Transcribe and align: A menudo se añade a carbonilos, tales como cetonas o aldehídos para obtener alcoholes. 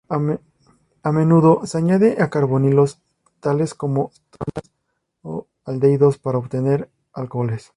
A 1.03 1.11
menudo 1.11 1.61
se 1.67 1.77
añade 1.77 2.17
a 2.23 2.29
carbonilos, 2.31 2.99
tales 3.39 3.73
como 3.75 4.09
cetonas 4.11 4.71
o 5.21 5.45
aldehídos 5.63 6.17
para 6.17 6.37
obtener 6.39 6.89
alcoholes. 7.13 7.69